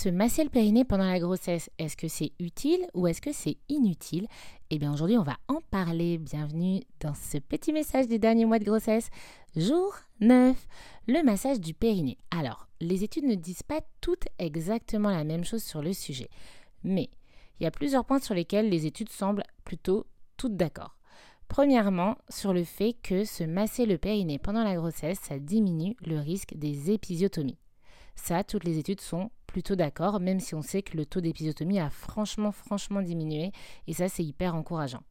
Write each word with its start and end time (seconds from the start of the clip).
Se 0.00 0.08
masser 0.08 0.44
le 0.44 0.48
périnée 0.48 0.84
pendant 0.84 1.10
la 1.10 1.18
grossesse, 1.18 1.70
est-ce 1.76 1.96
que 1.96 2.06
c'est 2.06 2.30
utile 2.38 2.86
ou 2.94 3.08
est-ce 3.08 3.20
que 3.20 3.32
c'est 3.32 3.56
inutile? 3.68 4.28
Eh 4.70 4.78
bien 4.78 4.92
aujourd'hui 4.92 5.18
on 5.18 5.24
va 5.24 5.38
en 5.48 5.60
parler. 5.72 6.18
Bienvenue 6.18 6.82
dans 7.00 7.14
ce 7.14 7.38
petit 7.38 7.72
message 7.72 8.06
du 8.06 8.20
dernier 8.20 8.44
mois 8.44 8.60
de 8.60 8.64
grossesse. 8.64 9.10
Jour 9.56 9.92
9, 10.20 10.56
le 11.08 11.24
massage 11.24 11.58
du 11.58 11.74
périnée. 11.74 12.16
Alors, 12.30 12.68
les 12.80 13.02
études 13.02 13.24
ne 13.24 13.34
disent 13.34 13.64
pas 13.64 13.80
toutes 14.00 14.28
exactement 14.38 15.10
la 15.10 15.24
même 15.24 15.42
chose 15.42 15.64
sur 15.64 15.82
le 15.82 15.92
sujet. 15.92 16.30
Mais 16.84 17.10
il 17.58 17.64
y 17.64 17.66
a 17.66 17.72
plusieurs 17.72 18.04
points 18.04 18.20
sur 18.20 18.36
lesquels 18.36 18.68
les 18.68 18.86
études 18.86 19.10
semblent 19.10 19.42
plutôt 19.64 20.06
toutes 20.36 20.54
d'accord. 20.54 20.96
Premièrement, 21.48 22.14
sur 22.28 22.52
le 22.52 22.62
fait 22.62 22.92
que 23.02 23.24
se 23.24 23.42
masser 23.42 23.84
le 23.84 23.98
périnée 23.98 24.38
pendant 24.38 24.62
la 24.62 24.76
grossesse, 24.76 25.18
ça 25.20 25.40
diminue 25.40 25.96
le 26.06 26.20
risque 26.20 26.54
des 26.54 26.92
épisiotomies. 26.92 27.58
Ça, 28.14 28.44
toutes 28.44 28.64
les 28.64 28.78
études 28.78 29.00
sont 29.00 29.30
plutôt 29.48 29.74
d'accord, 29.74 30.20
même 30.20 30.38
si 30.38 30.54
on 30.54 30.62
sait 30.62 30.82
que 30.82 30.96
le 30.96 31.04
taux 31.04 31.20
d'épisiotomie 31.20 31.80
a 31.80 31.90
franchement, 31.90 32.52
franchement 32.52 33.02
diminué, 33.02 33.50
et 33.88 33.94
ça, 33.94 34.08
c'est 34.08 34.22
hyper 34.22 34.54
encourageant. 34.54 35.02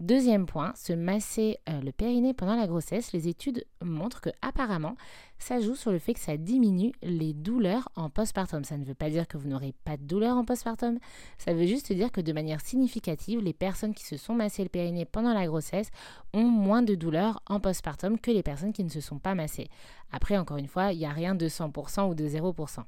Deuxième 0.00 0.46
point, 0.46 0.72
se 0.76 0.92
masser 0.92 1.58
euh, 1.68 1.80
le 1.80 1.90
périnée 1.90 2.32
pendant 2.32 2.54
la 2.54 2.68
grossesse, 2.68 3.12
les 3.12 3.26
études 3.26 3.66
montrent 3.82 4.20
que 4.20 4.30
apparemment 4.42 4.94
ça 5.40 5.60
joue 5.60 5.74
sur 5.74 5.90
le 5.90 5.98
fait 5.98 6.14
que 6.14 6.20
ça 6.20 6.36
diminue 6.36 6.92
les 7.02 7.32
douleurs 7.32 7.88
en 7.96 8.08
postpartum. 8.08 8.62
Ça 8.62 8.76
ne 8.76 8.84
veut 8.84 8.94
pas 8.94 9.10
dire 9.10 9.26
que 9.26 9.36
vous 9.36 9.48
n'aurez 9.48 9.74
pas 9.84 9.96
de 9.96 10.04
douleurs 10.04 10.36
en 10.36 10.44
postpartum, 10.44 11.00
ça 11.36 11.52
veut 11.52 11.66
juste 11.66 11.92
dire 11.92 12.12
que 12.12 12.20
de 12.20 12.32
manière 12.32 12.60
significative, 12.60 13.40
les 13.40 13.52
personnes 13.52 13.92
qui 13.92 14.04
se 14.04 14.16
sont 14.16 14.34
massées 14.34 14.62
le 14.62 14.68
périnée 14.68 15.04
pendant 15.04 15.34
la 15.34 15.46
grossesse 15.46 15.90
ont 16.32 16.44
moins 16.44 16.82
de 16.82 16.94
douleurs 16.94 17.42
en 17.46 17.58
postpartum 17.58 18.20
que 18.20 18.30
les 18.30 18.44
personnes 18.44 18.72
qui 18.72 18.84
ne 18.84 18.90
se 18.90 19.00
sont 19.00 19.18
pas 19.18 19.34
massées. 19.34 19.68
Après, 20.12 20.38
encore 20.38 20.58
une 20.58 20.68
fois, 20.68 20.92
il 20.92 20.98
n'y 20.98 21.06
a 21.06 21.12
rien 21.12 21.34
de 21.34 21.48
100% 21.48 22.08
ou 22.08 22.14
de 22.14 22.28
0%. 22.28 22.84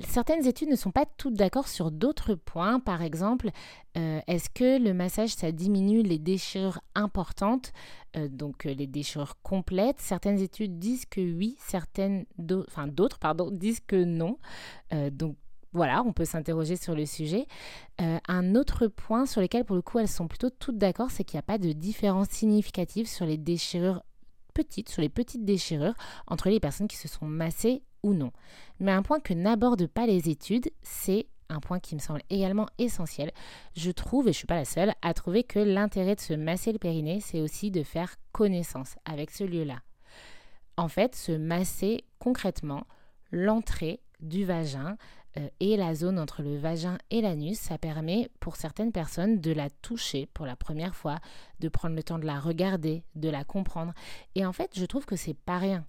Certaines 0.00 0.46
études 0.46 0.68
ne 0.68 0.76
sont 0.76 0.90
pas 0.90 1.06
toutes 1.16 1.34
d'accord 1.34 1.68
sur 1.68 1.90
d'autres 1.90 2.34
points. 2.34 2.80
Par 2.80 3.02
exemple, 3.02 3.50
euh, 3.96 4.20
est-ce 4.26 4.50
que 4.50 4.78
le 4.78 4.92
massage, 4.92 5.30
ça 5.30 5.52
diminue 5.52 6.02
les 6.02 6.18
déchirures 6.18 6.80
importantes, 6.94 7.72
euh, 8.16 8.28
donc 8.28 8.66
euh, 8.66 8.74
les 8.74 8.86
déchirures 8.86 9.40
complètes? 9.42 10.00
Certaines 10.00 10.38
études 10.38 10.78
disent 10.78 11.06
que 11.06 11.20
oui, 11.20 11.56
certaines, 11.58 12.26
enfin 12.68 12.86
d'autres, 12.86 13.18
pardon, 13.18 13.50
disent 13.52 13.80
que 13.80 14.04
non. 14.04 14.38
donc 15.12 15.36
voilà, 15.72 16.02
on 16.04 16.12
peut 16.12 16.24
s'interroger 16.24 16.76
sur 16.76 16.94
le 16.94 17.04
sujet. 17.04 17.46
un 17.98 18.54
autre 18.54 18.86
point 18.86 19.26
sur 19.26 19.42
lequel, 19.42 19.64
pour 19.64 19.76
le 19.76 19.82
coup, 19.82 19.98
elles 19.98 20.08
sont 20.08 20.28
plutôt 20.28 20.48
toutes 20.48 20.78
d'accord, 20.78 21.10
c'est 21.10 21.24
qu'il 21.24 21.36
n'y 21.36 21.40
a 21.40 21.42
pas 21.42 21.58
de 21.58 21.72
différence 21.72 22.28
significative 22.28 23.06
sur 23.06 23.26
les 23.26 23.36
déchirures 23.36 24.02
petites, 24.54 24.88
sur 24.88 25.02
les 25.02 25.10
petites 25.10 25.44
déchirures 25.44 25.94
entre 26.26 26.48
les 26.48 26.60
personnes 26.60 26.88
qui 26.88 26.96
se 26.96 27.08
sont 27.08 27.26
massées 27.26 27.82
ou 28.02 28.14
non. 28.14 28.32
Mais 28.80 28.92
un 28.92 29.02
point 29.02 29.20
que 29.20 29.34
n'abordent 29.34 29.86
pas 29.86 30.06
les 30.06 30.28
études, 30.28 30.70
c'est 30.82 31.26
un 31.48 31.60
point 31.60 31.80
qui 31.80 31.94
me 31.94 32.00
semble 32.00 32.22
également 32.30 32.68
essentiel. 32.78 33.30
Je 33.76 33.90
trouve, 33.90 34.28
et 34.28 34.32
je 34.32 34.38
ne 34.38 34.40
suis 34.40 34.46
pas 34.46 34.56
la 34.56 34.64
seule, 34.64 34.92
à 35.02 35.14
trouver 35.14 35.44
que 35.44 35.58
l'intérêt 35.58 36.16
de 36.16 36.20
se 36.20 36.34
masser 36.34 36.72
le 36.72 36.78
périnée, 36.78 37.20
c'est 37.20 37.40
aussi 37.40 37.70
de 37.70 37.82
faire 37.82 38.16
connaissance 38.32 38.96
avec 39.04 39.30
ce 39.30 39.44
lieu-là. 39.44 39.80
En 40.76 40.88
fait, 40.88 41.14
se 41.14 41.32
masser 41.32 42.04
concrètement 42.18 42.86
l'entrée 43.30 44.00
du 44.20 44.44
vagin 44.44 44.96
euh, 45.38 45.48
et 45.60 45.76
la 45.76 45.94
zone 45.94 46.18
entre 46.18 46.42
le 46.42 46.56
vagin 46.56 46.98
et 47.10 47.20
l'anus, 47.20 47.58
ça 47.58 47.78
permet 47.78 48.30
pour 48.40 48.56
certaines 48.56 48.92
personnes 48.92 49.40
de 49.40 49.52
la 49.52 49.70
toucher 49.70 50.26
pour 50.26 50.46
la 50.46 50.56
première 50.56 50.94
fois, 50.94 51.18
de 51.60 51.68
prendre 51.68 51.96
le 51.96 52.02
temps 52.02 52.18
de 52.18 52.26
la 52.26 52.40
regarder, 52.40 53.04
de 53.14 53.28
la 53.28 53.44
comprendre. 53.44 53.92
Et 54.34 54.44
en 54.44 54.52
fait, 54.52 54.72
je 54.74 54.84
trouve 54.84 55.06
que 55.06 55.16
c'est 55.16 55.34
pas 55.34 55.58
rien. 55.58 55.86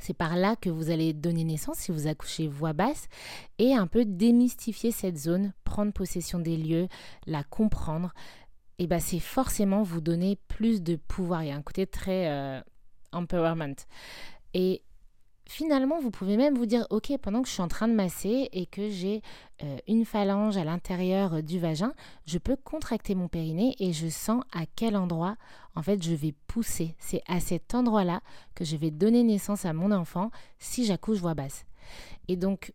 C'est 0.00 0.14
par 0.14 0.36
là 0.36 0.56
que 0.56 0.70
vous 0.70 0.90
allez 0.90 1.12
donner 1.12 1.44
naissance 1.44 1.78
si 1.78 1.92
vous 1.92 2.06
accouchez 2.06 2.48
voix 2.48 2.72
basse 2.72 3.08
et 3.58 3.74
un 3.74 3.86
peu 3.86 4.04
démystifier 4.04 4.90
cette 4.90 5.18
zone, 5.18 5.52
prendre 5.64 5.92
possession 5.92 6.38
des 6.38 6.56
lieux, 6.56 6.88
la 7.26 7.44
comprendre. 7.44 8.12
Et 8.78 8.86
bien 8.86 8.98
c'est 8.98 9.20
forcément 9.20 9.82
vous 9.82 10.00
donner 10.00 10.38
plus 10.48 10.82
de 10.82 10.96
pouvoir. 10.96 11.42
Il 11.42 11.48
y 11.48 11.52
a 11.52 11.56
un 11.56 11.62
côté 11.62 11.86
très 11.86 12.30
euh, 12.30 12.60
empowerment. 13.12 13.76
Finalement, 15.50 15.98
vous 15.98 16.12
pouvez 16.12 16.36
même 16.36 16.56
vous 16.56 16.64
dire, 16.64 16.86
ok, 16.90 17.12
pendant 17.20 17.42
que 17.42 17.48
je 17.48 17.54
suis 17.54 17.62
en 17.62 17.66
train 17.66 17.88
de 17.88 17.92
masser 17.92 18.48
et 18.52 18.66
que 18.66 18.88
j'ai 18.88 19.20
euh, 19.64 19.78
une 19.88 20.04
phalange 20.04 20.56
à 20.56 20.62
l'intérieur 20.62 21.34
euh, 21.34 21.42
du 21.42 21.58
vagin, 21.58 21.92
je 22.24 22.38
peux 22.38 22.54
contracter 22.54 23.16
mon 23.16 23.26
périnée 23.26 23.74
et 23.80 23.92
je 23.92 24.06
sens 24.08 24.44
à 24.52 24.64
quel 24.76 24.96
endroit, 24.96 25.36
en 25.74 25.82
fait, 25.82 26.00
je 26.04 26.14
vais 26.14 26.34
pousser. 26.46 26.94
C'est 26.98 27.22
à 27.26 27.40
cet 27.40 27.74
endroit-là 27.74 28.20
que 28.54 28.64
je 28.64 28.76
vais 28.76 28.92
donner 28.92 29.24
naissance 29.24 29.64
à 29.64 29.72
mon 29.72 29.90
enfant 29.90 30.30
si 30.60 30.86
j'accouche 30.86 31.18
voix 31.18 31.34
basse. 31.34 31.64
Et 32.28 32.36
donc, 32.36 32.72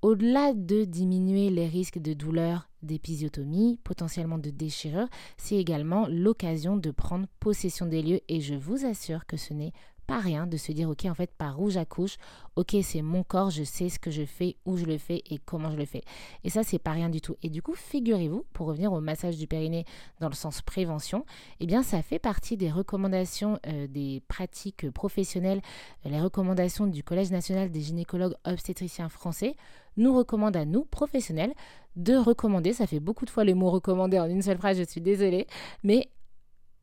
au-delà 0.00 0.54
de 0.54 0.84
diminuer 0.84 1.50
les 1.50 1.68
risques 1.68 1.98
de 1.98 2.14
douleur, 2.14 2.70
d'épisiotomie, 2.82 3.78
potentiellement 3.84 4.38
de 4.38 4.50
déchirure, 4.50 5.08
c'est 5.36 5.56
également 5.56 6.06
l'occasion 6.08 6.78
de 6.78 6.90
prendre 6.90 7.26
possession 7.40 7.84
des 7.84 8.00
lieux 8.00 8.20
et 8.28 8.40
je 8.40 8.54
vous 8.54 8.86
assure 8.86 9.26
que 9.26 9.36
ce 9.36 9.52
n'est 9.52 9.72
pas 10.06 10.18
rien 10.18 10.46
de 10.46 10.56
se 10.56 10.72
dire, 10.72 10.88
ok, 10.88 11.04
en 11.06 11.14
fait, 11.14 11.30
par 11.36 11.60
où 11.60 11.70
j'accouche, 11.70 12.16
ok, 12.56 12.76
c'est 12.82 13.02
mon 13.02 13.22
corps, 13.22 13.50
je 13.50 13.64
sais 13.64 13.88
ce 13.88 13.98
que 13.98 14.10
je 14.10 14.24
fais, 14.24 14.56
où 14.64 14.76
je 14.76 14.84
le 14.84 14.98
fais 14.98 15.22
et 15.30 15.38
comment 15.44 15.70
je 15.70 15.76
le 15.76 15.84
fais. 15.84 16.02
Et 16.44 16.50
ça, 16.50 16.62
c'est 16.62 16.78
pas 16.78 16.92
rien 16.92 17.08
du 17.08 17.20
tout. 17.20 17.36
Et 17.42 17.50
du 17.50 17.62
coup, 17.62 17.74
figurez-vous, 17.74 18.44
pour 18.52 18.66
revenir 18.66 18.92
au 18.92 19.00
massage 19.00 19.36
du 19.36 19.46
périnée 19.46 19.84
dans 20.20 20.28
le 20.28 20.34
sens 20.34 20.62
prévention, 20.62 21.24
eh 21.60 21.66
bien, 21.66 21.82
ça 21.82 22.02
fait 22.02 22.18
partie 22.18 22.56
des 22.56 22.70
recommandations 22.70 23.58
euh, 23.66 23.86
des 23.86 24.22
pratiques 24.28 24.90
professionnelles, 24.90 25.60
euh, 26.04 26.10
les 26.10 26.20
recommandations 26.20 26.86
du 26.86 27.02
Collège 27.02 27.30
national 27.30 27.70
des 27.70 27.80
gynécologues 27.80 28.34
obstétriciens 28.44 29.08
français 29.08 29.56
nous 29.96 30.14
recommandent 30.14 30.56
à 30.56 30.64
nous, 30.64 30.84
professionnels, 30.84 31.54
de 31.96 32.14
recommander, 32.14 32.74
ça 32.74 32.86
fait 32.86 33.00
beaucoup 33.00 33.24
de 33.24 33.30
fois 33.30 33.44
le 33.44 33.54
mot 33.54 33.70
recommander 33.70 34.18
en 34.18 34.28
une 34.28 34.42
seule 34.42 34.58
phrase, 34.58 34.78
je 34.78 34.84
suis 34.84 35.00
désolée, 35.00 35.46
mais 35.82 36.10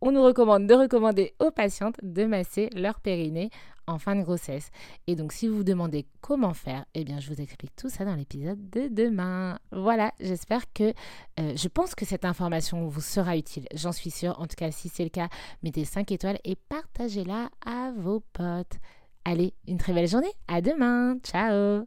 on 0.03 0.11
nous 0.11 0.21
recommande 0.21 0.67
de 0.67 0.73
recommander 0.73 1.33
aux 1.39 1.49
patientes 1.49 1.95
de 2.03 2.25
masser 2.25 2.69
leur 2.75 2.99
périnée 2.99 3.49
en 3.87 3.99
fin 3.99 4.15
de 4.15 4.21
grossesse. 4.21 4.69
Et 5.07 5.15
donc 5.15 5.31
si 5.31 5.47
vous 5.47 5.57
vous 5.57 5.63
demandez 5.63 6.05
comment 6.19 6.53
faire, 6.53 6.85
eh 6.93 7.05
bien 7.05 7.19
je 7.19 7.29
vous 7.29 7.41
explique 7.41 7.73
tout 7.77 7.89
ça 7.89 8.03
dans 8.03 8.15
l'épisode 8.15 8.69
de 8.69 8.89
demain. 8.89 9.59
Voilà, 9.71 10.11
j'espère 10.19 10.71
que 10.73 10.93
euh, 11.39 11.53
je 11.55 11.67
pense 11.69 11.95
que 11.95 12.05
cette 12.05 12.25
information 12.25 12.85
vous 12.87 13.01
sera 13.01 13.37
utile. 13.37 13.65
J'en 13.73 13.93
suis 13.93 14.11
sûre. 14.11 14.39
En 14.39 14.45
tout 14.45 14.55
cas, 14.57 14.71
si 14.71 14.89
c'est 14.89 15.03
le 15.03 15.09
cas, 15.09 15.29
mettez 15.63 15.85
5 15.85 16.11
étoiles 16.11 16.39
et 16.43 16.57
partagez-la 16.67 17.49
à 17.65 17.93
vos 17.97 18.19
potes. 18.33 18.75
Allez, 19.23 19.53
une 19.69 19.77
très 19.77 19.93
belle 19.93 20.07
journée. 20.07 20.33
À 20.49 20.59
demain. 20.61 21.17
Ciao. 21.23 21.85